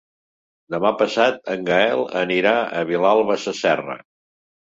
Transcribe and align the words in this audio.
Demà 0.75 0.91
passat 1.01 1.51
en 1.57 1.67
Gaël 1.67 2.01
anirà 2.21 2.53
a 2.79 2.83
Vilalba 2.93 3.39
Sasserra. 3.43 3.99